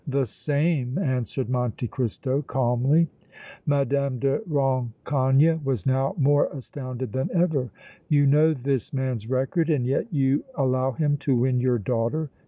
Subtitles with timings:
[0.07, 3.07] "The same!" answered Monte Cristo, calmly.
[3.67, 3.83] Mme.
[4.17, 7.69] de Rancogne was now more astounded than ever.
[8.09, 12.31] "You know this man's record and yet you allow him to win your daughter!